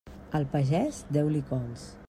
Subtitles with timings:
[0.39, 1.89] Al pagès, deu-li cols.